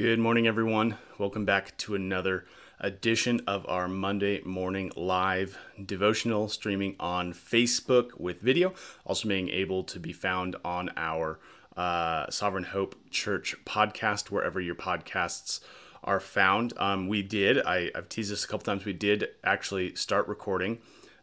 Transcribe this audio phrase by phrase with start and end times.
[0.00, 0.96] Good morning, everyone.
[1.18, 2.46] Welcome back to another
[2.78, 8.72] edition of our Monday morning live devotional streaming on Facebook with video,
[9.04, 11.38] also being able to be found on our
[11.76, 15.60] uh, Sovereign Hope Church podcast, wherever your podcasts
[16.02, 16.72] are found.
[16.78, 20.78] Um, we did, I, I've teased this a couple times, we did actually start recording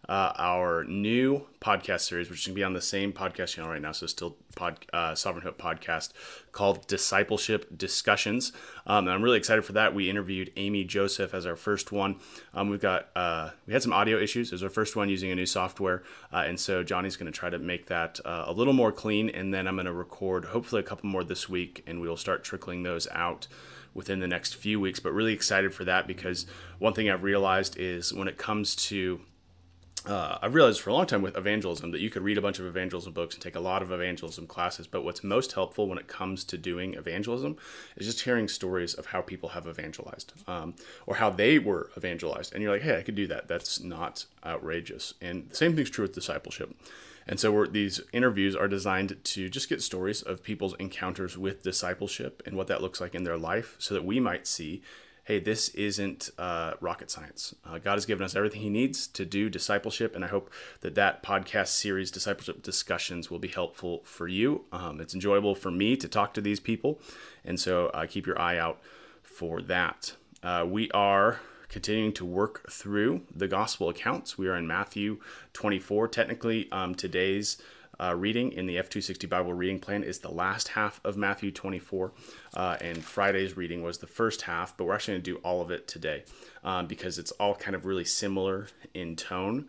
[0.10, 3.70] uh, our new podcast series, which is going to be on the same podcast channel
[3.70, 3.92] right now.
[3.92, 6.14] So, still pod, uh, Sovereign Hope podcast
[6.52, 8.54] called Discipleship Discussions.
[8.86, 9.93] Um, and I'm really excited for that.
[9.93, 12.20] We interviewed Amy Joseph as our first one.
[12.54, 14.50] Um, we've got uh, we had some audio issues.
[14.50, 17.38] It was our first one using a new software, uh, and so Johnny's going to
[17.38, 19.30] try to make that uh, a little more clean.
[19.30, 22.18] And then I'm going to record hopefully a couple more this week, and we will
[22.18, 23.47] start trickling those out
[23.94, 25.00] within the next few weeks.
[25.02, 26.46] But really excited for that because
[26.80, 29.19] one thing I've realized is when it comes to
[30.07, 32.59] uh, I've realized for a long time with evangelism that you could read a bunch
[32.59, 35.97] of evangelism books and take a lot of evangelism classes, but what's most helpful when
[35.97, 37.58] it comes to doing evangelism
[37.97, 40.75] is just hearing stories of how people have evangelized um,
[41.06, 42.53] or how they were evangelized.
[42.53, 43.47] And you're like, hey, I could do that.
[43.47, 45.13] That's not outrageous.
[45.22, 46.73] And the same thing's true with discipleship.
[47.28, 52.41] And so these interviews are designed to just get stories of people's encounters with discipleship
[52.45, 54.81] and what that looks like in their life so that we might see
[55.28, 57.53] hey, this isn't uh, rocket science.
[57.66, 60.95] Uh, God has given us everything He needs to do discipleship, and I hope that
[60.95, 64.64] that podcast series, Discipleship Discussions, will be helpful for you.
[64.72, 67.02] Um, it's enjoyable for me to talk to these people,
[67.44, 68.80] and so uh, keep your eye out
[69.22, 70.14] for that.
[70.42, 74.38] Uh, we are continuing to work through the gospel accounts.
[74.38, 75.19] We are in Matthew
[75.52, 76.08] 24.
[76.08, 77.62] Technically, um, today's
[78.00, 82.14] uh, reading in the F260 Bible reading plan is the last half of Matthew 24,
[82.53, 85.62] uh, and Friday's reading was the first half, but we're actually going to do all
[85.62, 86.23] of it today
[86.64, 89.68] um, because it's all kind of really similar in tone.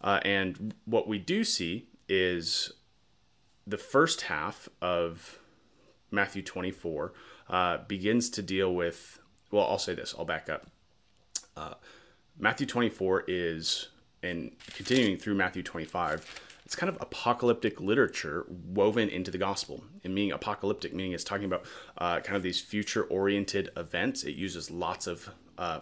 [0.00, 2.72] Uh, and what we do see is
[3.66, 5.38] the first half of
[6.10, 7.12] Matthew 24
[7.48, 9.18] uh, begins to deal with,
[9.50, 10.66] well, I'll say this, I'll back up.
[11.56, 11.74] Uh,
[12.38, 13.88] Matthew 24 is,
[14.22, 19.84] and continuing through Matthew 25, it's kind of apocalyptic literature woven into the gospel.
[20.04, 21.64] And meaning apocalyptic, meaning it's talking about
[21.96, 24.22] uh, kind of these future oriented events.
[24.22, 25.80] It uses lots of uh,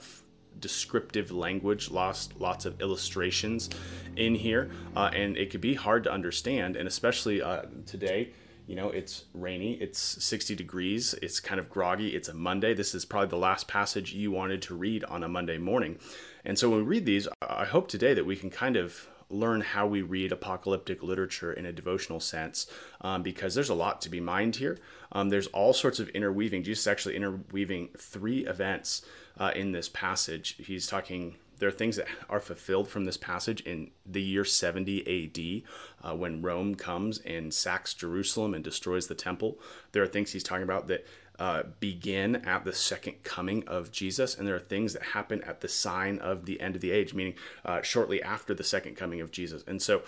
[0.61, 3.69] descriptive language, lots lots of illustrations
[4.15, 6.77] in here, uh, and it could be hard to understand.
[6.77, 8.31] And especially uh, today,
[8.69, 12.75] you know, it's rainy, it's 60 degrees, it's kind of groggy, it's a Monday.
[12.75, 15.99] This is probably the last passage you wanted to read on a Monday morning.
[16.45, 19.61] And so when we read these, I hope today that we can kind of learn
[19.61, 22.67] how we read apocalyptic literature in a devotional sense
[23.01, 24.79] um, because there's a lot to be mined here.
[25.13, 26.63] Um, there's all sorts of interweaving.
[26.63, 29.03] Jesus actually interweaving three events
[29.39, 30.57] uh, in this passage.
[30.59, 35.65] He's talking there are things that are fulfilled from this passage in the year 70
[36.05, 39.59] AD uh, when Rome comes and sacks Jerusalem and destroys the temple.
[39.93, 41.07] There are things he's talking about that
[41.39, 45.61] uh, begin at the second coming of Jesus, and there are things that happen at
[45.61, 47.35] the sign of the end of the age, meaning
[47.65, 49.63] uh, shortly after the second coming of Jesus.
[49.67, 50.03] And so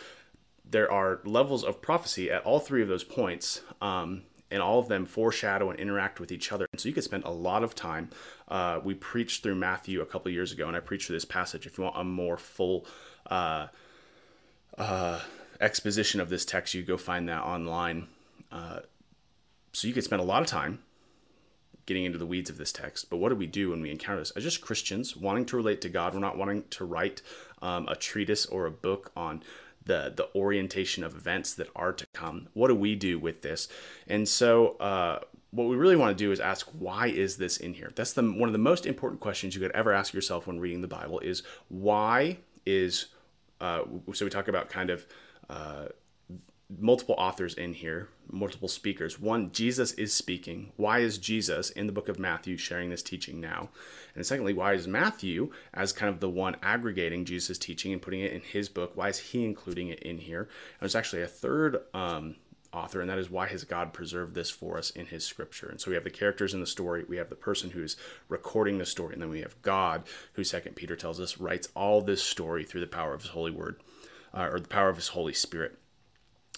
[0.65, 3.63] there are levels of prophecy at all three of those points.
[3.81, 6.67] Um, and all of them foreshadow and interact with each other.
[6.73, 8.11] And so you could spend a lot of time.
[8.49, 11.67] Uh, we preached through Matthew a couple years ago, and I preached through this passage.
[11.67, 12.87] If you want a more full
[13.31, 13.69] uh,
[14.77, 15.21] uh,
[15.61, 18.09] exposition of this text, you go find that online.
[18.51, 18.81] Uh,
[19.73, 20.81] so you could spend a lot of time
[21.85, 23.11] getting into the weeds of this text.
[23.11, 24.31] But what do we do when we encounter this?
[24.33, 27.23] As just Christians wanting to relate to God, we're not wanting to write
[27.61, 29.43] um, a treatise or a book on
[29.85, 32.49] the the orientation of events that are to come.
[32.53, 33.69] What do we do with this?
[34.07, 34.77] And so.
[34.79, 35.21] Uh,
[35.51, 38.23] what we really want to do is ask why is this in here that's the
[38.23, 41.19] one of the most important questions you could ever ask yourself when reading the bible
[41.21, 42.37] is why
[42.67, 43.07] is
[43.61, 43.83] uh,
[44.13, 45.07] so we talk about kind of
[45.51, 45.87] uh,
[46.77, 49.19] multiple authors in here, multiple speakers.
[49.19, 50.73] One, Jesus is speaking.
[50.77, 53.71] Why is Jesus in the book of Matthew sharing this teaching now?
[54.15, 58.21] And secondly, why is Matthew, as kind of the one aggregating Jesus' teaching and putting
[58.21, 60.43] it in his book, why is he including it in here?
[60.43, 62.37] And there's actually a third um,
[62.73, 65.69] author, and that is why has God preserved this for us in his scripture?
[65.69, 67.97] And so we have the characters in the story, we have the person who's
[68.29, 70.05] recording the story, and then we have God,
[70.35, 73.51] who Second Peter tells us writes all this story through the power of his holy
[73.51, 73.81] word,
[74.35, 75.79] uh, or the power of his Holy Spirit.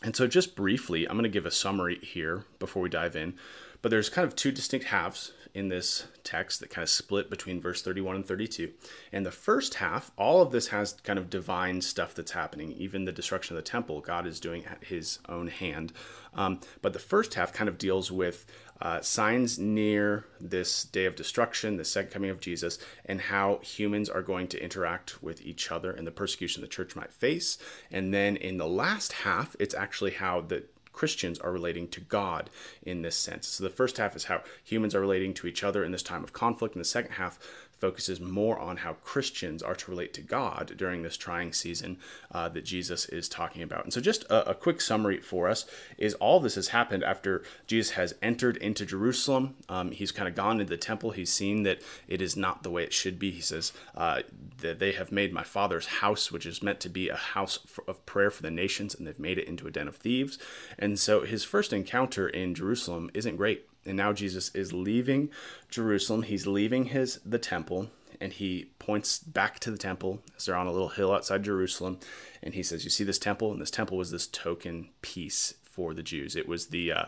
[0.02, 3.34] And so, just briefly, I'm going to give a summary here before we dive in.
[3.82, 7.60] But there's kind of two distinct halves in this text that kind of split between
[7.60, 8.72] verse 31 and 32.
[9.12, 12.72] And the first half, all of this has kind of divine stuff that's happening.
[12.72, 15.92] Even the destruction of the temple, God is doing at his own hand.
[16.34, 18.46] Um, but the first half kind of deals with
[18.80, 24.08] uh, signs near this day of destruction, the second coming of Jesus, and how humans
[24.08, 27.58] are going to interact with each other and the persecution the church might face.
[27.90, 32.50] And then in the last half, it's actually how the Christians are relating to God
[32.82, 33.48] in this sense.
[33.48, 36.24] So the first half is how humans are relating to each other in this time
[36.24, 37.38] of conflict, and the second half
[37.80, 41.98] focuses more on how Christians are to relate to God during this trying season
[42.30, 43.84] uh, that Jesus is talking about.
[43.84, 45.64] And so, just a, a, quick summary for us
[45.96, 49.56] is all this has happened after Jesus has entered into Jerusalem.
[49.68, 51.12] Um, he's kind of gone into the temple.
[51.12, 53.30] He's seen that it is not the way it should be.
[53.30, 54.22] He says uh,
[54.58, 58.04] that they have made my Father's house, which is meant to be a house of
[58.04, 60.38] prayer for the nations, and they've made it into a den of thieves.
[60.78, 65.30] And so, his first encounter in Jerusalem isn't great and now Jesus is leaving
[65.68, 66.22] Jerusalem.
[66.22, 67.90] He's leaving his the temple
[68.20, 71.98] and he points back to the temple as they're on a little hill outside Jerusalem
[72.42, 73.52] and he says, "You see this temple?
[73.52, 76.36] And this temple was this token piece for the Jews.
[76.36, 77.04] It was the uh,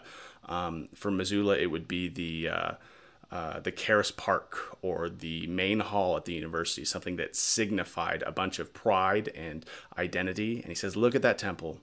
[0.47, 2.73] um, for Missoula, it would be the uh,
[3.31, 8.33] uh, the Caras Park or the main hall at the university, something that signified a
[8.33, 9.65] bunch of pride and
[9.97, 10.57] identity.
[10.57, 11.81] And he says, Look at that temple.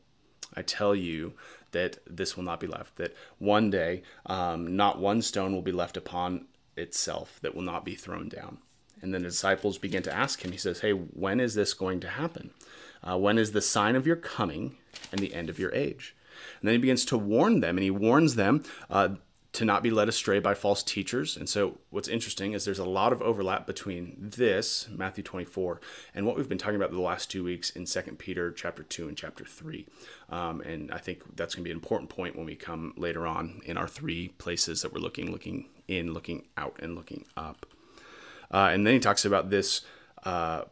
[0.55, 1.33] I tell you
[1.71, 5.71] that this will not be left, that one day um, not one stone will be
[5.71, 6.45] left upon
[6.75, 8.59] itself that will not be thrown down.
[9.01, 11.99] And then the disciples begin to ask him, he says, Hey, when is this going
[12.01, 12.51] to happen?
[13.01, 14.77] Uh, when is the sign of your coming
[15.11, 16.15] and the end of your age?
[16.59, 19.09] And then he begins to warn them, and he warns them uh,
[19.51, 21.35] to not be led astray by false teachers.
[21.35, 25.81] And so, what's interesting is there's a lot of overlap between this, Matthew 24,
[26.13, 29.07] and what we've been talking about the last two weeks in 2 Peter chapter 2
[29.07, 29.87] and chapter 3.
[30.29, 33.25] Um, and I think that's going to be an important point when we come later
[33.25, 37.65] on in our three places that we're looking, looking in, looking out, and looking up.
[38.51, 39.81] Uh, and then he talks about this.
[40.23, 40.63] Uh,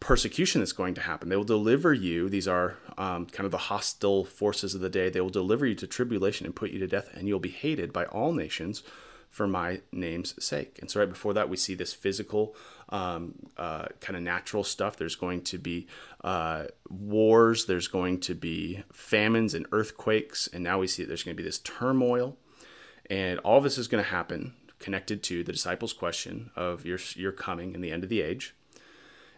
[0.00, 1.28] persecution that's going to happen.
[1.28, 5.08] They will deliver you, these are um, kind of the hostile forces of the day,
[5.08, 7.92] they will deliver you to tribulation and put you to death, and you'll be hated
[7.92, 8.82] by all nations
[9.30, 10.78] for my name's sake.
[10.80, 12.56] And so, right before that, we see this physical,
[12.88, 14.96] um, uh, kind of natural stuff.
[14.96, 15.86] There's going to be
[16.24, 21.22] uh, wars, there's going to be famines and earthquakes, and now we see that there's
[21.22, 22.36] going to be this turmoil.
[23.10, 27.32] And all this is going to happen connected to the disciples' question of your, your
[27.32, 28.54] coming and the end of the age.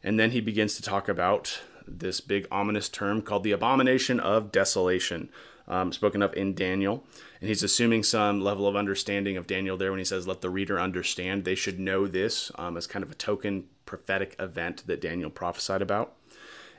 [0.03, 4.53] And then he begins to talk about this big ominous term called the abomination of
[4.53, 5.29] desolation,
[5.69, 7.05] um, spoken of in Daniel.
[7.41, 10.51] And he's assuming some level of understanding of Daniel there when he says, Let the
[10.51, 11.45] reader understand.
[11.45, 15.83] They should know this um, as kind of a token prophetic event that Daniel prophesied
[15.83, 16.15] about.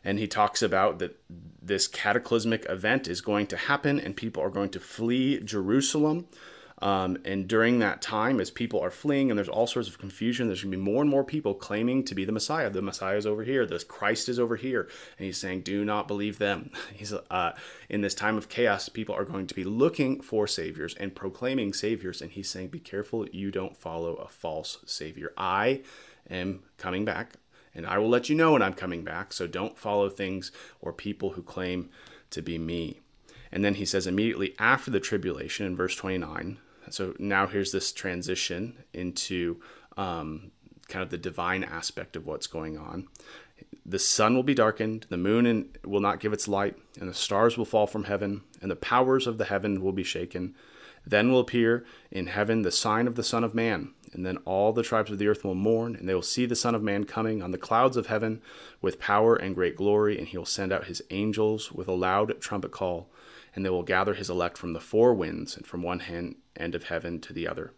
[0.04, 1.20] And he talks about that
[1.62, 6.26] this cataclysmic event is going to happen and people are going to flee Jerusalem.
[6.82, 10.48] Um, and during that time, as people are fleeing and there's all sorts of confusion,
[10.48, 12.72] there's going to be more and more people claiming to be the Messiah.
[12.72, 13.68] The Messiah is over here.
[13.68, 14.90] The Christ is over here.
[15.18, 16.72] And he's saying, do not believe them.
[16.96, 17.54] He's uh,
[17.90, 21.74] in this time of chaos, people are going to be looking for saviors and proclaiming
[21.74, 22.22] saviors.
[22.22, 25.34] And he's saying, be careful you don't follow a false savior.
[25.38, 25.82] I
[26.30, 27.34] am coming back,
[27.76, 29.34] and I will let you know when I'm coming back.
[29.34, 31.90] So don't follow things or people who claim
[32.32, 33.02] to be me.
[33.52, 36.58] And then he says immediately after the tribulation in verse 29,
[36.94, 39.62] so now here's this transition into
[39.98, 40.52] um,
[40.88, 43.08] kind of the divine aspect of what's going on.
[43.86, 47.58] The sun will be darkened, the moon will not give its light, and the stars
[47.58, 50.56] will fall from heaven, and the powers of the heaven will be shaken.
[51.06, 54.72] Then will appear in heaven the sign of the Son of Man, and then all
[54.72, 57.06] the tribes of the earth will mourn, and they will see the Son of Man
[57.06, 58.42] coming on the clouds of heaven
[58.82, 62.40] with power and great glory, and he will send out his angels with a loud
[62.40, 63.10] trumpet call
[63.56, 66.02] and they will gather his elect from the four winds and from one
[66.56, 67.74] end of heaven to the other.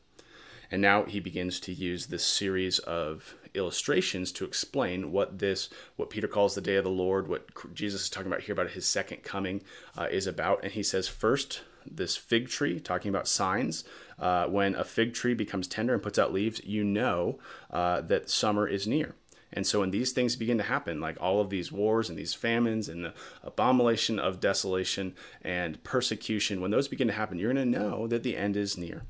[0.71, 6.09] And now he begins to use this series of illustrations to explain what this, what
[6.09, 8.87] Peter calls the day of the Lord, what Jesus is talking about here about his
[8.87, 9.61] second coming
[9.95, 10.63] uh, is about.
[10.63, 13.83] And he says, first, this fig tree, talking about signs.
[14.18, 17.39] Uh, when a fig tree becomes tender and puts out leaves, you know
[17.69, 19.15] uh, that summer is near.
[19.54, 22.33] And so when these things begin to happen, like all of these wars and these
[22.33, 27.72] famines and the abomination of desolation and persecution, when those begin to happen, you're going
[27.72, 29.04] to know that the end is near.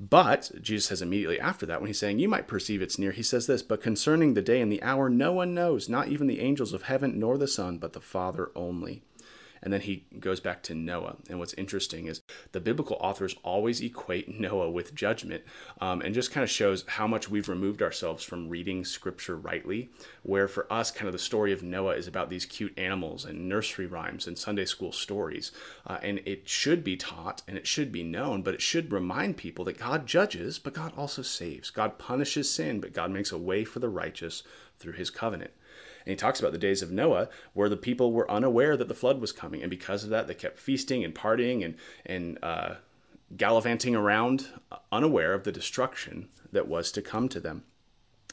[0.00, 3.22] But Jesus says immediately after that, when he's saying, You might perceive it's near, he
[3.22, 6.40] says this, But concerning the day and the hour, no one knows, not even the
[6.40, 9.02] angels of heaven nor the Son, but the Father only.
[9.62, 11.16] And then he goes back to Noah.
[11.28, 12.22] And what's interesting is
[12.52, 15.44] the biblical authors always equate Noah with judgment
[15.80, 19.90] um, and just kind of shows how much we've removed ourselves from reading scripture rightly.
[20.22, 23.48] Where for us, kind of the story of Noah is about these cute animals and
[23.48, 25.52] nursery rhymes and Sunday school stories.
[25.86, 29.36] Uh, and it should be taught and it should be known, but it should remind
[29.36, 31.70] people that God judges, but God also saves.
[31.70, 34.42] God punishes sin, but God makes a way for the righteous
[34.78, 35.50] through his covenant.
[36.08, 38.94] And he talks about the days of Noah where the people were unaware that the
[38.94, 39.60] flood was coming.
[39.60, 41.74] And because of that, they kept feasting and partying and,
[42.06, 42.76] and uh,
[43.36, 47.64] gallivanting around, uh, unaware of the destruction that was to come to them.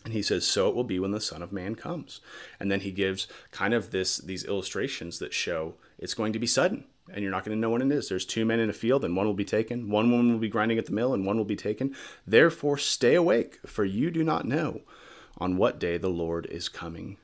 [0.06, 2.22] And he says, "So it will be when the Son of Man comes."
[2.62, 6.48] And then he gives kind of this these illustrations that show it's going to be
[6.48, 6.86] sudden.
[7.12, 8.10] and you're not going to know when it is.
[8.10, 9.90] There's two men in a field, and one will be taken.
[9.90, 11.96] One woman will be grinding at the mill, and one will be taken.
[12.26, 14.82] Therefore, stay awake, for you do not know
[15.38, 17.18] on what day the Lord is coming.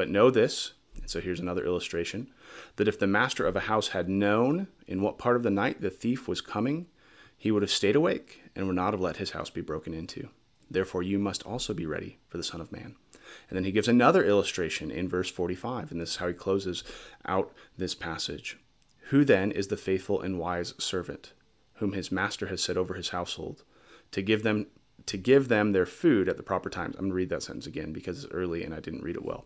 [0.00, 2.30] But know this, and so here's another illustration,
[2.76, 5.82] that if the master of a house had known in what part of the night
[5.82, 6.86] the thief was coming,
[7.36, 10.30] he would have stayed awake and would not have let his house be broken into.
[10.70, 12.96] Therefore, you must also be ready for the Son of Man.
[13.50, 16.82] And then he gives another illustration in verse 45, and this is how he closes
[17.26, 18.56] out this passage.
[19.10, 21.34] Who then is the faithful and wise servant,
[21.74, 23.64] whom his master has set over his household,
[24.12, 24.68] to give them
[25.06, 26.94] to give them their food at the proper times?
[26.94, 29.24] I'm going to read that sentence again because it's early and I didn't read it
[29.24, 29.44] well.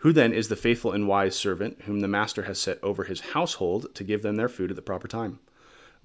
[0.00, 3.20] Who then is the faithful and wise servant, whom the master has set over his
[3.20, 5.40] household to give them their food at the proper time?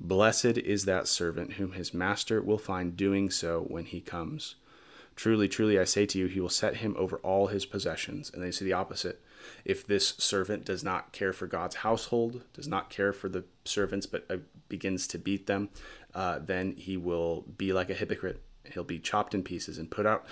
[0.02, 4.56] Blessed is that servant whom his master will find doing so when he comes.
[5.16, 8.30] Truly, truly, I say to you, he will set him over all his possessions.
[8.34, 9.24] And they say the opposite.
[9.64, 14.06] If this servant does not care for God's household, does not care for the servants,
[14.06, 14.38] but uh,
[14.68, 15.70] begins to beat them,
[16.14, 18.42] uh, then he will be like a hypocrite.
[18.74, 20.26] He'll be chopped in pieces and put out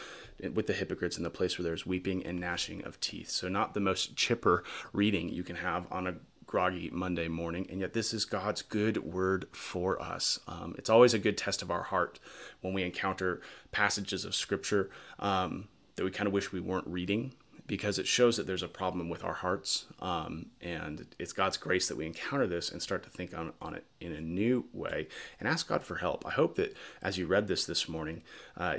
[0.53, 3.29] with the hypocrites in the place where there's weeping and gnashing of teeth.
[3.29, 7.79] So, not the most chipper reading you can have on a groggy Monday morning, and
[7.79, 10.39] yet this is God's good word for us.
[10.47, 12.19] Um, it's always a good test of our heart
[12.61, 17.33] when we encounter passages of Scripture um, that we kind of wish we weren't reading
[17.65, 19.85] because it shows that there's a problem with our hearts.
[20.01, 23.73] Um, and it's God's grace that we encounter this and start to think on, on
[23.73, 25.07] it in a new way
[25.39, 26.25] and ask God for help.
[26.25, 28.21] I hope that as you read this this morning,
[28.57, 28.77] uh,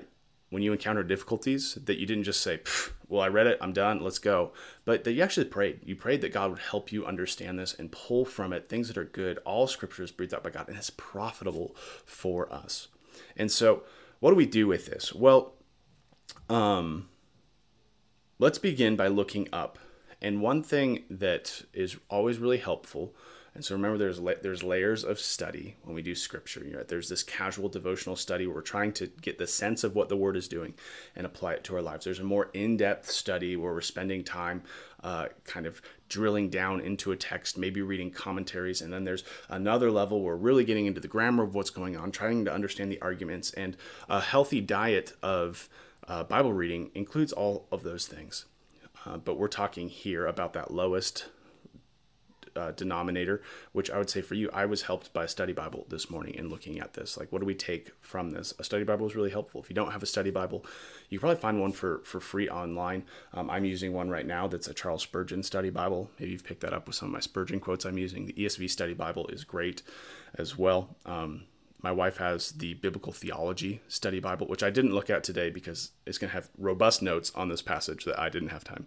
[0.50, 2.60] when you encounter difficulties that you didn't just say,
[3.08, 4.52] well, I read it, I'm done, let's go.
[4.84, 5.80] But that you actually prayed.
[5.84, 8.98] You prayed that God would help you understand this and pull from it things that
[8.98, 9.38] are good.
[9.38, 11.74] All scripture is breathed out by God and it's profitable
[12.04, 12.88] for us.
[13.36, 13.82] And so,
[14.20, 15.12] what do we do with this?
[15.12, 15.54] Well,
[16.48, 17.08] um,
[18.44, 19.78] let's begin by looking up.
[20.20, 23.14] And one thing that is always really helpful
[23.54, 26.64] and so remember, there's la- there's layers of study when we do scripture.
[26.64, 29.94] You know, there's this casual devotional study where we're trying to get the sense of
[29.94, 30.74] what the word is doing
[31.14, 32.04] and apply it to our lives.
[32.04, 34.64] There's a more in-depth study where we're spending time
[35.04, 39.90] uh, kind of drilling down into a text, maybe reading commentaries, and then there's another
[39.90, 42.90] level where we're really getting into the grammar of what's going on, trying to understand
[42.90, 43.52] the arguments.
[43.52, 43.76] And
[44.08, 45.68] a healthy diet of
[46.06, 48.46] uh, Bible reading includes all of those things.
[49.06, 51.26] Uh, but we're talking here about that lowest
[52.56, 53.42] uh, denominator,
[53.72, 56.34] which I would say for you, I was helped by a study Bible this morning
[56.34, 57.16] in looking at this.
[57.16, 58.54] Like, what do we take from this?
[58.58, 59.60] A study Bible is really helpful.
[59.60, 60.64] If you don't have a study Bible,
[61.08, 63.04] you can probably find one for, for free online.
[63.32, 66.10] Um, I'm using one right now that's a Charles Spurgeon study Bible.
[66.18, 68.26] Maybe you've picked that up with some of my Spurgeon quotes I'm using.
[68.26, 69.82] The ESV study Bible is great
[70.36, 70.96] as well.
[71.04, 71.44] Um,
[71.84, 75.90] my wife has the Biblical Theology Study Bible, which I didn't look at today because
[76.06, 78.86] it's going to have robust notes on this passage that I didn't have time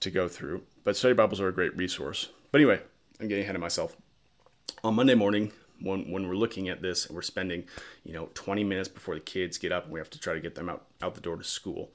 [0.00, 0.62] to go through.
[0.82, 2.30] But study Bibles are a great resource.
[2.50, 2.80] But anyway,
[3.20, 3.98] I'm getting ahead of myself.
[4.82, 5.52] On Monday morning,
[5.82, 7.64] when, when we're looking at this and we're spending,
[8.02, 10.40] you know, 20 minutes before the kids get up and we have to try to
[10.40, 11.90] get them out, out the door to school.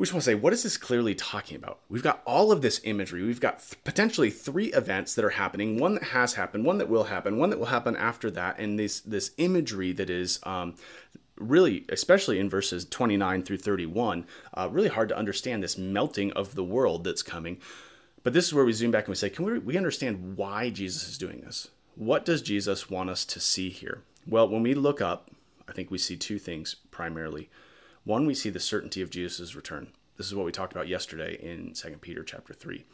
[0.00, 1.80] We just want to say, what is this clearly talking about?
[1.90, 3.22] We've got all of this imagery.
[3.22, 5.78] We've got th- potentially three events that are happening.
[5.78, 8.78] One that has happened, one that will happen, one that will happen after that, and
[8.78, 10.74] this this imagery that is um,
[11.36, 15.62] really, especially in verses 29 through 31, uh, really hard to understand.
[15.62, 17.58] This melting of the world that's coming.
[18.22, 20.70] But this is where we zoom back and we say, can we, we understand why
[20.70, 21.68] Jesus is doing this?
[21.94, 24.02] What does Jesus want us to see here?
[24.26, 25.30] Well, when we look up,
[25.68, 27.50] I think we see two things primarily.
[28.10, 29.92] One, we see the certainty of Jesus' return.
[30.16, 32.84] This is what we talked about yesterday in 2 Peter chapter 3.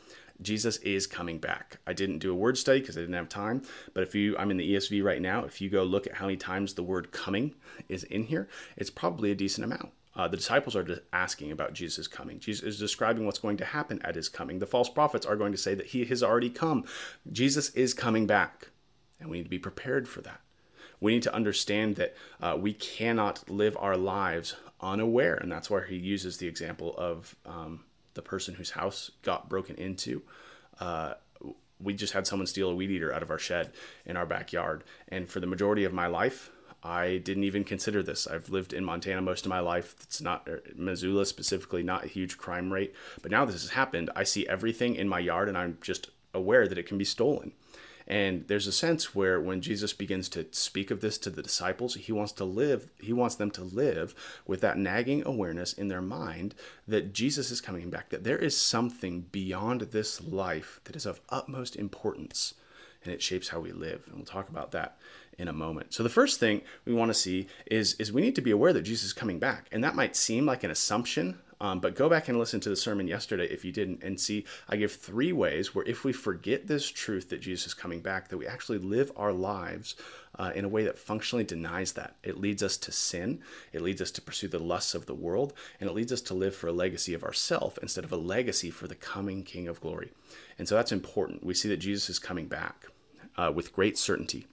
[0.42, 1.78] Jesus is coming back.
[1.86, 3.62] I didn't do a word study because I didn't have time,
[3.94, 6.26] but if you I'm in the ESV right now, if you go look at how
[6.26, 7.54] many times the word coming
[7.88, 8.46] is in here,
[8.76, 9.88] it's probably a decent amount.
[10.14, 12.38] Uh, the disciples are just asking about Jesus' coming.
[12.38, 14.58] Jesus is describing what's going to happen at his coming.
[14.58, 16.84] The false prophets are going to say that he has already come.
[17.32, 18.68] Jesus is coming back,
[19.18, 20.42] and we need to be prepared for that.
[21.00, 25.84] We need to understand that uh, we cannot live our lives unaware, and that's why
[25.86, 27.84] he uses the example of um,
[28.14, 30.22] the person whose house got broken into.
[30.80, 31.14] Uh,
[31.78, 33.72] we just had someone steal a weed eater out of our shed
[34.04, 36.50] in our backyard, and for the majority of my life,
[36.82, 38.26] I didn't even consider this.
[38.26, 39.96] I've lived in Montana most of my life.
[40.02, 42.94] It's not er, Missoula specifically, not a huge crime rate.
[43.22, 46.68] But now this has happened, I see everything in my yard and I'm just aware
[46.68, 47.52] that it can be stolen.
[48.06, 51.94] And there's a sense where when Jesus begins to speak of this to the disciples,
[51.94, 54.14] he wants to live, he wants them to live
[54.46, 56.54] with that nagging awareness in their mind
[56.86, 61.20] that Jesus is coming back, that there is something beyond this life that is of
[61.30, 62.54] utmost importance
[63.06, 64.04] and it shapes how we live.
[64.06, 64.98] And we'll talk about that
[65.38, 65.94] in a moment.
[65.94, 68.72] So the first thing we want to see is is we need to be aware
[68.72, 72.08] that Jesus is coming back, and that might seem like an assumption Um, but go
[72.08, 75.32] back and listen to the sermon yesterday if you didn't, and see I give three
[75.32, 78.78] ways where if we forget this truth that Jesus is coming back, that we actually
[78.78, 79.94] live our lives
[80.38, 82.16] uh, in a way that functionally denies that.
[82.22, 83.40] It leads us to sin,
[83.72, 86.34] it leads us to pursue the lusts of the world, and it leads us to
[86.34, 89.80] live for a legacy of ourself instead of a legacy for the coming King of
[89.80, 90.12] glory.
[90.58, 91.44] And so that's important.
[91.44, 92.86] We see that Jesus is coming back
[93.38, 94.46] uh, with great certainty.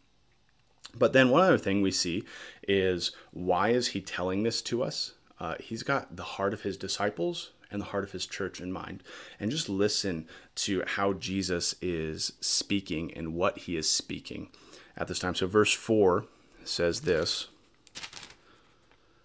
[0.95, 2.24] But then one other thing we see
[2.67, 5.13] is why is he telling this to us?
[5.43, 8.71] Uh, he's got the heart of his disciples and the heart of his church in
[8.71, 9.03] mind.
[9.41, 14.47] And just listen to how Jesus is speaking and what he is speaking
[14.95, 15.35] at this time.
[15.35, 16.23] So, verse 4
[16.63, 17.47] says this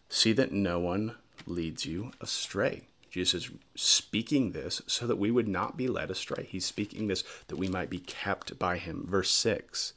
[0.09, 1.15] See that no one
[1.47, 2.83] leads you astray.
[3.13, 6.49] Jesus is speaking this so that we would not be led astray.
[6.51, 9.07] He's speaking this that we might be kept by him.
[9.09, 9.93] Verse 6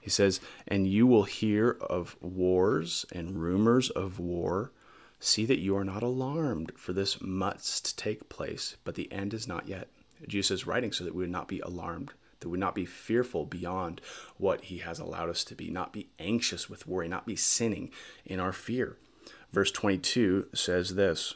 [0.00, 4.72] he says, And you will hear of wars and rumors of war.
[5.20, 9.46] See that you are not alarmed, for this must take place, but the end is
[9.46, 9.88] not yet.
[10.26, 12.86] Jesus is writing so that we would not be alarmed, that we would not be
[12.86, 14.00] fearful beyond
[14.38, 17.90] what he has allowed us to be, not be anxious with worry, not be sinning
[18.24, 18.96] in our fear.
[19.52, 21.34] Verse 22 says this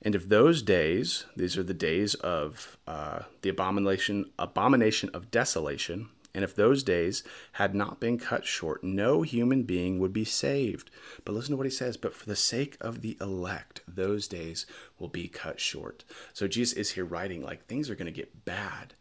[0.00, 6.08] And if those days, these are the days of uh, the abomination, abomination of desolation,
[6.34, 10.90] and if those days had not been cut short, no human being would be saved.
[11.24, 14.66] But listen to what he says, but for the sake of the elect, those days
[14.98, 16.04] will be cut short.
[16.32, 18.94] So Jesus is here writing like things are going to get bad.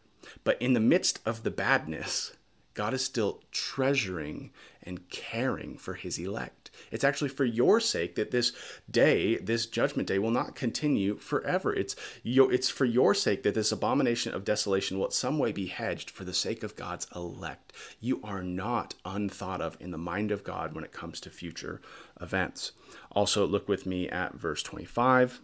[0.44, 2.34] But in the midst of the badness,
[2.74, 4.52] God is still treasuring
[4.84, 6.57] and caring for his elect.
[6.92, 8.54] It's actually for your sake that this
[8.90, 11.74] day, this judgment day, will not continue forever.
[11.74, 15.68] It's, it's for your sake that this abomination of desolation will in some way be
[15.68, 17.74] hedged for the sake of God's elect.
[18.00, 21.82] You are not unthought of in the mind of God when it comes to future
[22.20, 22.72] events.
[23.12, 25.42] Also, look with me at verse 25.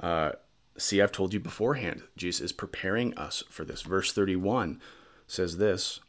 [0.00, 0.32] Uh,
[0.76, 3.82] see, I've told you beforehand, Jesus is preparing us for this.
[3.82, 4.80] Verse 31
[5.26, 6.00] says this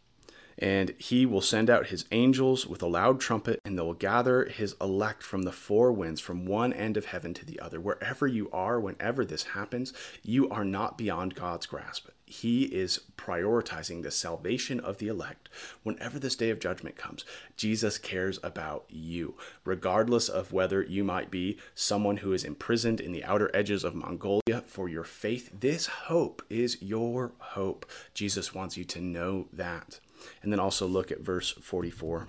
[0.58, 4.46] and he will send out his angels with a loud trumpet, and they will gather
[4.46, 7.80] his elect from the four winds, from one end of heaven to the other.
[7.80, 12.08] Wherever you are, whenever this happens, you are not beyond God's grasp.
[12.28, 15.48] He is prioritizing the salvation of the elect.
[15.84, 17.24] Whenever this day of judgment comes,
[17.56, 23.12] Jesus cares about you, regardless of whether you might be someone who is imprisoned in
[23.12, 25.52] the outer edges of Mongolia for your faith.
[25.60, 27.86] This hope is your hope.
[28.15, 30.00] Jesus wants you to know that.
[30.42, 32.28] And then also look at verse 44.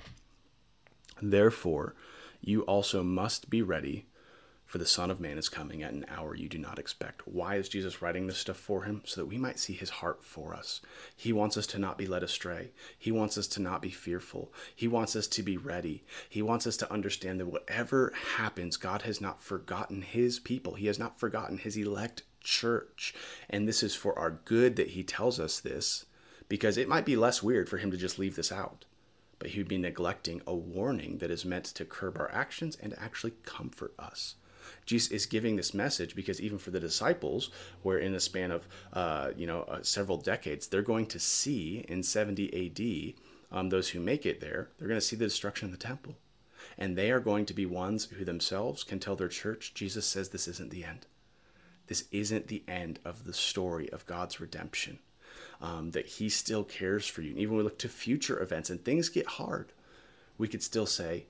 [1.22, 1.94] Therefore,
[2.40, 4.06] you also must be ready,
[4.66, 7.26] for the Son of Man is coming at an hour you do not expect.
[7.26, 9.02] Why is Jesus writing this stuff for him?
[9.04, 10.80] So that we might see his heart for us.
[11.16, 12.72] He wants us to not be led astray.
[12.98, 14.52] He wants us to not be fearful.
[14.74, 16.04] He wants us to be ready.
[16.28, 20.88] He wants us to understand that whatever happens, God has not forgotten his people, he
[20.88, 23.14] has not forgotten his elect church.
[23.48, 26.06] And this is for our good that he tells us this
[26.48, 28.84] because it might be less weird for him to just leave this out.
[29.38, 32.94] But he would be neglecting a warning that is meant to curb our actions and
[32.98, 34.36] actually comfort us.
[34.84, 37.50] Jesus is giving this message because even for the disciples,
[37.82, 41.84] where in the span of uh, you know uh, several decades, they're going to see
[41.88, 43.16] in 70 A.D.
[43.52, 46.16] Um, those who make it there, they're going to see the destruction of the temple,
[46.76, 50.30] and they are going to be ones who themselves can tell their church, Jesus says
[50.30, 51.06] this isn't the end.
[51.86, 54.98] This isn't the end of the story of God's redemption
[55.60, 57.30] um, that He still cares for you.
[57.30, 59.72] And even when we look to future events and things get hard,
[60.38, 61.26] we could still say,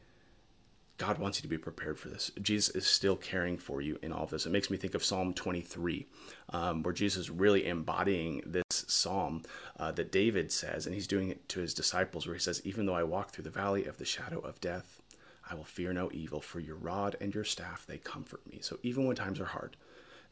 [0.99, 2.31] God wants you to be prepared for this.
[2.41, 4.47] Jesus is still caring for you in all of this.
[4.47, 6.07] It makes me think of Psalm 23,
[6.51, 9.43] um, where Jesus is really embodying this psalm
[9.79, 12.87] uh, that David says, and he's doing it to his disciples, where he says, Even
[12.87, 15.03] though I walk through the valley of the shadow of death,
[15.51, 18.61] I will fear no evil, for your rod and your staff, they comfort me.
[18.63, 19.77] So even when times are hard,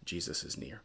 [0.05, 0.83] Jesus is near.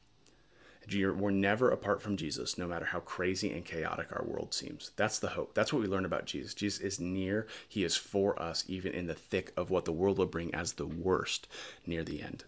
[0.91, 4.91] We're never apart from Jesus, no matter how crazy and chaotic our world seems.
[4.95, 5.53] That's the hope.
[5.53, 6.53] That's what we learn about Jesus.
[6.53, 7.47] Jesus is near.
[7.67, 10.73] He is for us, even in the thick of what the world will bring as
[10.73, 11.47] the worst
[11.85, 12.43] near the end.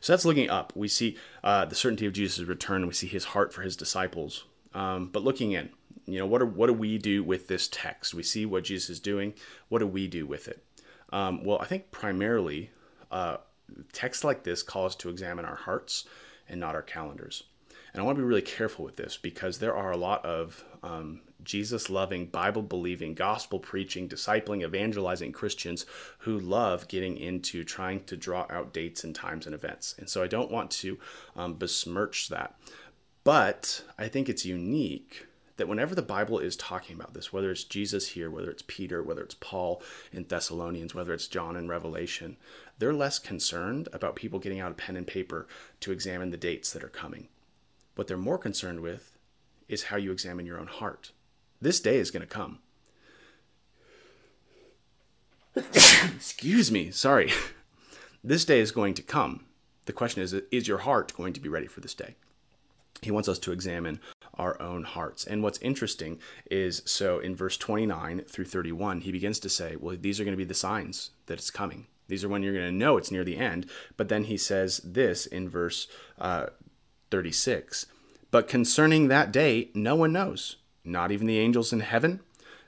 [0.00, 0.72] So that's looking up.
[0.74, 2.86] We see uh, the certainty of Jesus' return.
[2.86, 4.44] We see his heart for his disciples.
[4.74, 5.70] Um, but looking in,
[6.06, 8.12] you know, what, are, what do we do with this text?
[8.12, 9.34] We see what Jesus is doing.
[9.68, 10.64] What do we do with it?
[11.12, 12.70] Um, well, I think primarily,
[13.10, 13.36] uh,
[13.92, 16.04] texts like this call us to examine our hearts
[16.48, 17.44] and not our calendars.
[17.94, 20.64] And I want to be really careful with this because there are a lot of
[20.82, 25.86] um, Jesus loving, Bible believing, gospel preaching, discipling, evangelizing Christians
[26.18, 29.94] who love getting into trying to draw out dates and times and events.
[29.96, 30.98] And so I don't want to
[31.36, 32.56] um, besmirch that.
[33.22, 37.62] But I think it's unique that whenever the Bible is talking about this, whether it's
[37.62, 39.80] Jesus here, whether it's Peter, whether it's Paul
[40.12, 42.36] in Thessalonians, whether it's John in Revelation,
[42.80, 45.46] they're less concerned about people getting out a pen and paper
[45.78, 47.28] to examine the dates that are coming.
[47.94, 49.16] What they're more concerned with
[49.68, 51.12] is how you examine your own heart.
[51.60, 52.58] This day is going to come.
[55.56, 57.32] Excuse me, sorry.
[58.26, 59.44] This day is going to come.
[59.84, 62.14] The question is is your heart going to be ready for this day?
[63.02, 64.00] He wants us to examine
[64.32, 65.26] our own hearts.
[65.26, 66.18] And what's interesting
[66.50, 70.32] is so in verse 29 through 31, he begins to say, well, these are going
[70.32, 71.86] to be the signs that it's coming.
[72.08, 73.66] These are when you're going to know it's near the end.
[73.98, 75.86] But then he says this in verse
[76.18, 76.46] uh,
[77.14, 77.86] 36
[78.32, 82.18] But concerning that day, no one knows, not even the angels in heaven,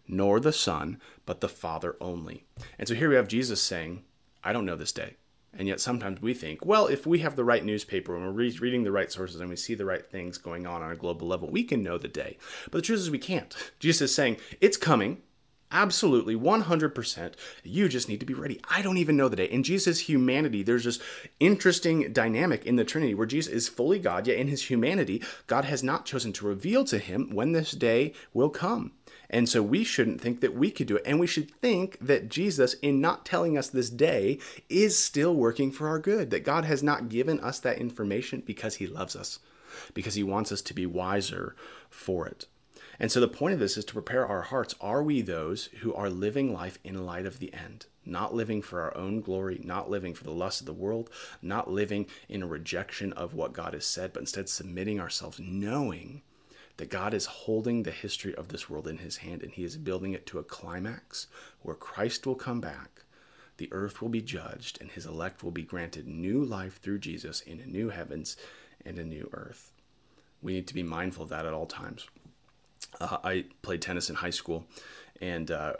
[0.06, 2.44] nor the Son, but the Father only.
[2.78, 4.04] And so here we have Jesus saying,
[4.44, 5.16] I don't know this day.
[5.52, 8.58] And yet sometimes we think, well, if we have the right newspaper and we're re-
[8.60, 11.26] reading the right sources and we see the right things going on on a global
[11.26, 12.38] level, we can know the day.
[12.66, 13.52] But the truth is we can't.
[13.80, 15.22] Jesus is saying, it's coming.
[15.72, 17.34] Absolutely, 100%.
[17.64, 18.60] You just need to be ready.
[18.70, 19.46] I don't even know the day.
[19.46, 21.00] In Jesus' humanity, there's this
[21.40, 25.64] interesting dynamic in the Trinity where Jesus is fully God, yet in his humanity, God
[25.64, 28.92] has not chosen to reveal to him when this day will come.
[29.28, 31.02] And so we shouldn't think that we could do it.
[31.04, 35.72] And we should think that Jesus, in not telling us this day, is still working
[35.72, 39.40] for our good, that God has not given us that information because he loves us,
[39.94, 41.56] because he wants us to be wiser
[41.90, 42.46] for it.
[42.98, 44.74] And so the point of this is to prepare our hearts.
[44.80, 47.86] Are we those who are living life in light of the end?
[48.04, 51.10] Not living for our own glory, not living for the lust of the world,
[51.42, 56.22] not living in a rejection of what God has said, but instead submitting ourselves, knowing
[56.76, 59.76] that God is holding the history of this world in his hand and he is
[59.76, 61.26] building it to a climax
[61.62, 63.02] where Christ will come back,
[63.56, 67.40] the earth will be judged, and his elect will be granted new life through Jesus
[67.40, 68.36] in a new heavens
[68.84, 69.72] and a new earth.
[70.42, 72.06] We need to be mindful of that at all times.
[73.00, 74.66] Uh, I played tennis in high school,
[75.20, 75.74] and uh,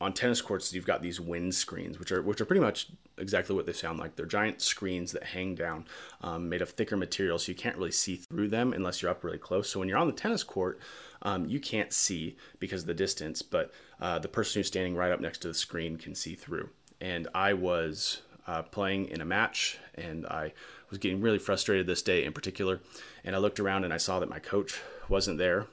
[0.00, 3.54] on tennis courts you've got these wind screens which are which are pretty much exactly
[3.54, 4.14] what they sound like.
[4.14, 5.86] They're giant screens that hang down
[6.22, 9.24] um, made of thicker material so you can't really see through them unless you're up
[9.24, 9.68] really close.
[9.68, 10.78] So when you're on the tennis court
[11.22, 15.10] um, you can't see because of the distance but uh, the person who's standing right
[15.10, 16.70] up next to the screen can see through.
[17.00, 20.52] And i was uh, playing in a match and i
[20.90, 22.80] was getting really frustrated this day in particular
[23.22, 25.66] and i looked around and i saw that my coach wasn't there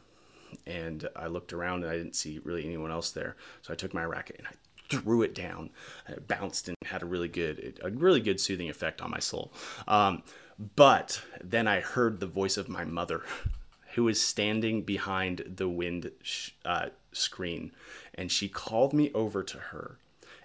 [0.66, 3.36] and I looked around and I didn't see really anyone else there.
[3.62, 4.52] So I took my racket and I
[4.90, 5.72] threw it down.
[6.08, 9.52] It bounced and had a really good, a really good soothing effect on my soul.
[9.88, 10.24] Um,
[10.76, 13.24] but then I heard the voice of my mother,
[13.96, 17.72] who was standing behind the wind sh- uh, screen,
[18.14, 19.98] and she called me over to her.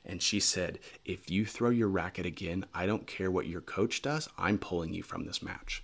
[0.04, 4.02] And she said, If you throw your racket again, I don't care what your coach
[4.02, 5.82] does, I'm pulling you from this match.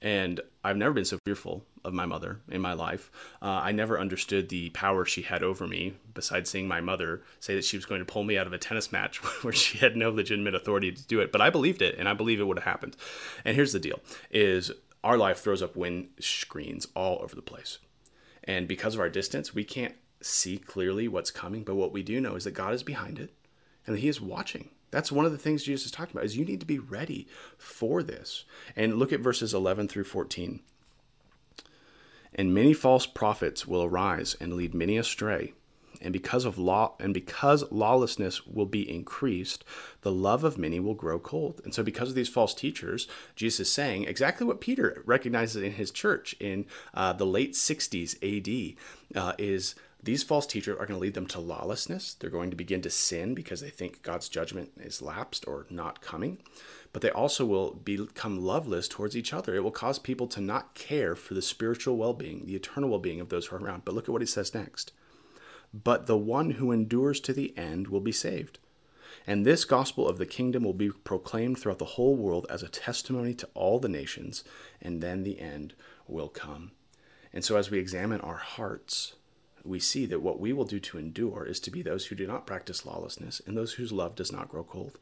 [0.00, 3.10] And I've never been so fearful of my mother in my life.
[3.40, 7.54] Uh, I never understood the power she had over me, besides seeing my mother say
[7.54, 9.96] that she was going to pull me out of a tennis match where she had
[9.96, 11.32] no legitimate authority to do it.
[11.32, 12.96] But I believed it, and I believe it would have happened.
[13.44, 14.70] And here's the deal: is
[15.02, 17.78] our life throws up wind screens all over the place,
[18.44, 21.64] and because of our distance, we can't see clearly what's coming.
[21.64, 23.32] But what we do know is that God is behind it,
[23.86, 24.70] and that He is watching.
[24.92, 27.26] That's one of the things Jesus is talking about is you need to be ready
[27.56, 28.44] for this.
[28.76, 30.60] And look at verses 11 through 14.
[32.34, 35.52] And many false prophets will arise and lead many astray.
[36.02, 39.64] And because of law and because lawlessness will be increased,
[40.00, 41.60] the love of many will grow cold.
[41.64, 45.72] And so because of these false teachers, Jesus is saying exactly what Peter recognizes in
[45.72, 48.76] his church in uh, the late 60s AD
[49.16, 52.14] uh, is these false teachers are going to lead them to lawlessness.
[52.14, 56.00] They're going to begin to sin because they think God's judgment is lapsed or not
[56.00, 56.38] coming.
[56.92, 59.54] But they also will become loveless towards each other.
[59.54, 62.98] It will cause people to not care for the spiritual well being, the eternal well
[62.98, 63.84] being of those who are around.
[63.84, 64.92] But look at what he says next.
[65.72, 68.58] But the one who endures to the end will be saved.
[69.24, 72.68] And this gospel of the kingdom will be proclaimed throughout the whole world as a
[72.68, 74.42] testimony to all the nations,
[74.80, 75.74] and then the end
[76.08, 76.72] will come.
[77.32, 79.14] And so, as we examine our hearts,
[79.64, 82.26] we see that what we will do to endure is to be those who do
[82.26, 84.98] not practice lawlessness and those whose love does not grow cold.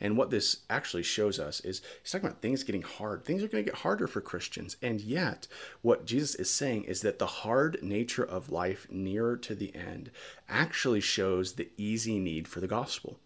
[0.00, 3.24] And what this actually shows us is he's talking about things getting hard.
[3.24, 4.76] Things are going to get harder for Christians.
[4.82, 5.46] And yet,
[5.80, 10.10] what Jesus is saying is that the hard nature of life nearer to the end
[10.48, 13.18] actually shows the easy need for the gospel.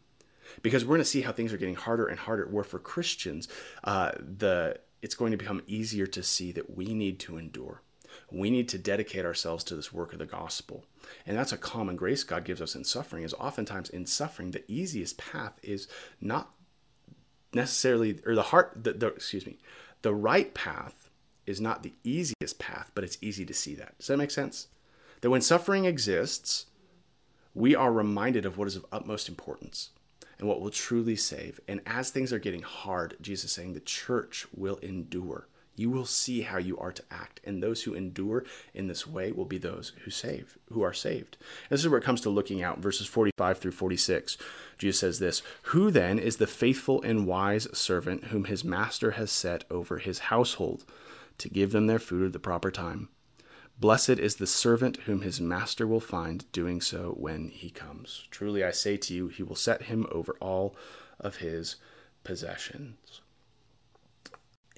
[0.63, 2.47] Because we're going to see how things are getting harder and harder.
[2.47, 3.49] Where for Christians,
[3.85, 7.83] uh, the it's going to become easier to see that we need to endure
[8.31, 10.85] we need to dedicate ourselves to this work of the gospel.
[11.25, 14.65] And that's a common grace God gives us in suffering is oftentimes in suffering the
[14.71, 15.87] easiest path is
[16.21, 16.53] not
[17.55, 19.57] necessarily or the heart the, the excuse me
[20.03, 21.09] the right path
[21.47, 24.67] is not the easiest path but it's easy to see that does that make sense
[25.21, 26.67] That when suffering exists,
[27.55, 29.91] we are reminded of what is of utmost importance
[30.39, 31.61] and what will truly save.
[31.67, 35.49] And as things are getting hard, Jesus is saying the church will endure.
[35.77, 39.31] You will see how you are to act, and those who endure in this way
[39.31, 41.37] will be those who save, who are saved.
[41.69, 44.39] This is where it comes to looking out, verses 45 through 46.
[44.79, 49.31] Jesus says this Who then is the faithful and wise servant whom his master has
[49.31, 50.85] set over his household
[51.39, 53.11] to give them their food at the proper time?
[53.79, 58.27] Blessed is the servant whom his master will find doing so when he comes.
[58.31, 60.75] Truly I say to you, he will set him over all
[61.21, 61.77] of his
[62.25, 63.21] possessions.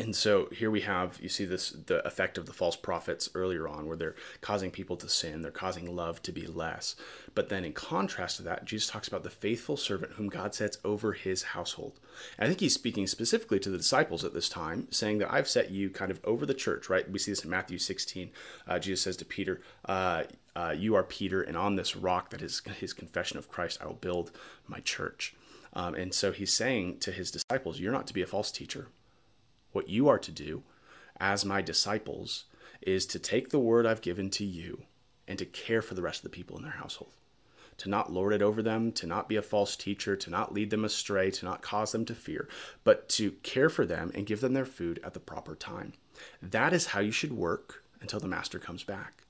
[0.01, 3.67] And so here we have, you see this, the effect of the false prophets earlier
[3.67, 6.95] on, where they're causing people to sin, they're causing love to be less.
[7.35, 10.79] But then in contrast to that, Jesus talks about the faithful servant whom God sets
[10.85, 11.99] over his household.
[12.39, 15.49] And I think he's speaking specifically to the disciples at this time, saying that I've
[15.49, 17.11] set you kind of over the church, right?
[17.11, 18.31] We see this in Matthew 16.
[18.69, 22.43] Uh, Jesus says to Peter, uh, uh, You are Peter, and on this rock that
[22.43, 24.31] is his confession of Christ, I will build
[24.69, 25.35] my church.
[25.73, 28.89] Um, and so he's saying to his disciples, You're not to be a false teacher
[29.79, 30.65] what you are to do
[31.21, 32.47] as my disciples
[32.83, 34.83] is to take the word I've given to you
[35.29, 37.13] and to care for the rest of the people in their household.
[37.77, 40.71] To not lord it over them, to not be a false teacher, to not lead
[40.71, 42.49] them astray, to not cause them to fear,
[42.83, 45.93] but to care for them and give them their food at the proper time.
[46.43, 49.23] That is how you should work until the master comes back.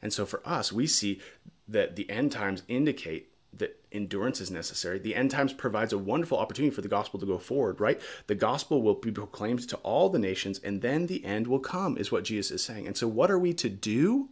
[0.00, 1.20] And so for us, we see
[1.68, 4.98] that the end times indicate that endurance is necessary.
[4.98, 8.00] The end times provides a wonderful opportunity for the gospel to go forward, right?
[8.26, 11.98] The gospel will be proclaimed to all the nations, and then the end will come,
[11.98, 12.86] is what Jesus is saying.
[12.86, 14.30] And so, what are we to do?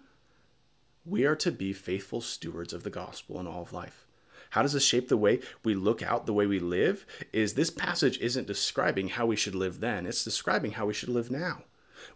[1.04, 4.06] We are to be faithful stewards of the gospel in all of life.
[4.50, 7.06] How does this shape the way we look out, the way we live?
[7.33, 11.09] Is this passage isn't describing how we should live then, it's describing how we should
[11.09, 11.62] live now.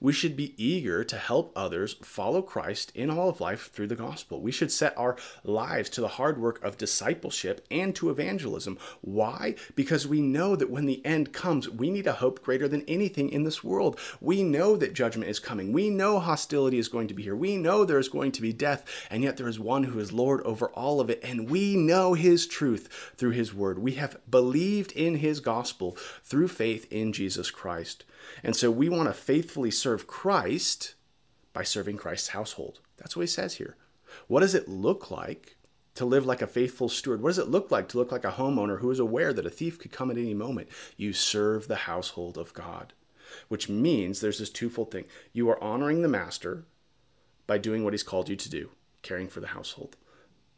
[0.00, 3.94] We should be eager to help others follow Christ in all of life through the
[3.94, 4.40] gospel.
[4.40, 8.78] We should set our lives to the hard work of discipleship and to evangelism.
[9.00, 9.54] Why?
[9.74, 13.30] Because we know that when the end comes, we need a hope greater than anything
[13.30, 13.98] in this world.
[14.20, 15.72] We know that judgment is coming.
[15.72, 17.36] We know hostility is going to be here.
[17.36, 20.12] We know there is going to be death, and yet there is one who is
[20.12, 23.78] Lord over all of it, and we know his truth through his word.
[23.78, 28.04] We have believed in his gospel through faith in Jesus Christ.
[28.42, 30.94] And so we want to faithfully serve Christ
[31.52, 32.80] by serving Christ's household.
[32.96, 33.76] That's what he says here.
[34.26, 35.56] What does it look like
[35.94, 37.22] to live like a faithful steward?
[37.22, 39.50] What does it look like to look like a homeowner who is aware that a
[39.50, 40.68] thief could come at any moment?
[40.96, 42.92] You serve the household of God,
[43.48, 45.04] which means there's this twofold thing.
[45.32, 46.64] You are honoring the master
[47.46, 48.70] by doing what he's called you to do,
[49.02, 49.96] caring for the household.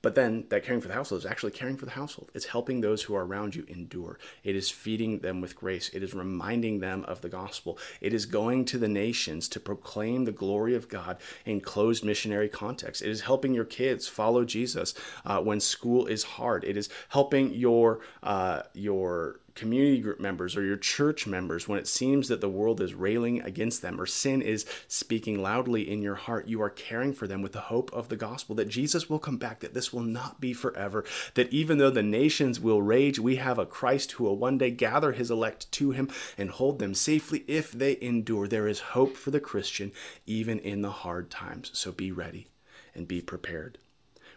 [0.06, 2.30] But then that caring for the household is actually caring for the household.
[2.32, 4.20] It's helping those who are around you endure.
[4.44, 5.88] It is feeding them with grace.
[5.92, 7.76] It is reminding them of the gospel.
[8.00, 12.48] It is going to the nations to proclaim the glory of God in closed missionary
[12.48, 13.02] contexts.
[13.02, 16.62] It is helping your kids follow Jesus uh, when school is hard.
[16.62, 21.88] It is helping your uh, your community group members or your church members when it
[21.88, 26.14] seems that the world is railing against them or sin is speaking loudly in your
[26.14, 29.18] heart, you are caring for them with the hope of the gospel that Jesus will
[29.18, 33.18] come back, that this will not be forever, that even though the nations will rage,
[33.18, 36.78] we have a Christ who will one day gather his elect to him and hold
[36.78, 38.46] them safely if they endure.
[38.46, 39.90] There is hope for the Christian
[40.26, 41.70] even in the hard times.
[41.72, 42.48] So be ready
[42.94, 43.78] and be prepared.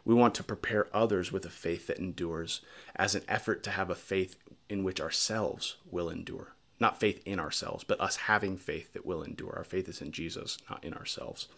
[0.06, 2.62] We want to prepare others with a faith that endures
[2.96, 4.38] as an effort to have a faith
[4.70, 6.54] in which ourselves will endure.
[6.80, 9.54] Not faith in ourselves, but us having faith that will endure.
[9.58, 11.50] Our faith is in Jesus, not in ourselves.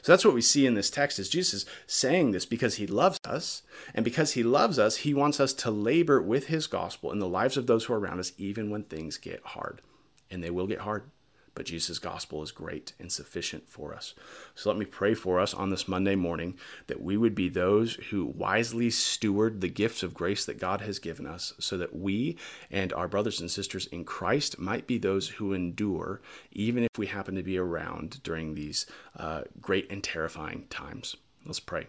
[0.00, 3.18] So that's what we see in this text is Jesus saying this because he loves
[3.26, 3.62] us,
[3.94, 7.28] and because he loves us, he wants us to labor with his gospel in the
[7.28, 9.82] lives of those who are around us even when things get hard.
[10.30, 11.04] And they will get hard
[11.54, 14.14] but Jesus' gospel is great and sufficient for us.
[14.54, 17.94] So let me pray for us on this Monday morning that we would be those
[18.10, 22.36] who wisely steward the gifts of grace that God has given us so that we
[22.70, 26.20] and our brothers and sisters in Christ might be those who endure,
[26.52, 28.86] even if we happen to be around during these
[29.16, 31.16] uh, great and terrifying times.
[31.44, 31.86] Let's pray.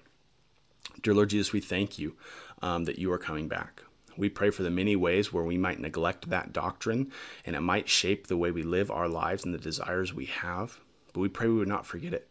[1.01, 2.15] Dear Lord Jesus, we thank you
[2.61, 3.83] um, that you are coming back.
[4.17, 7.11] We pray for the many ways where we might neglect that doctrine
[7.45, 10.79] and it might shape the way we live our lives and the desires we have.
[11.13, 12.27] But we pray we would not forget it.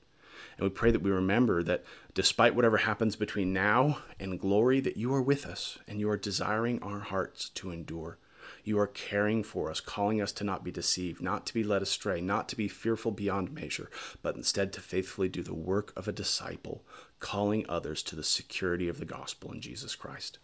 [0.56, 4.96] And we pray that we remember that despite whatever happens between now and glory, that
[4.96, 8.18] you are with us and you are desiring our hearts to endure.
[8.64, 11.82] You are caring for us, calling us to not be deceived, not to be led
[11.82, 13.90] astray, not to be fearful beyond measure,
[14.20, 16.84] but instead to faithfully do the work of a disciple,
[17.18, 20.38] calling others to the security of the gospel in Jesus Christ.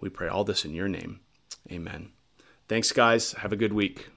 [0.00, 1.20] We pray all this in your name.
[1.70, 2.10] Amen.
[2.68, 3.32] Thanks, guys.
[3.32, 4.10] Have a good week.